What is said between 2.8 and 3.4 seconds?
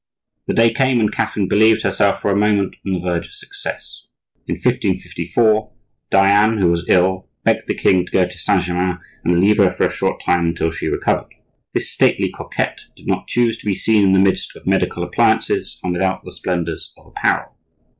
on the verge of